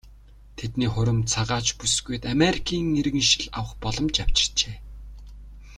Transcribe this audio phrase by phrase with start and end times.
[0.57, 4.75] Тэдний хурим цагаач бүсгүйд Америкийн иргэншил авах боломж авчирчээ.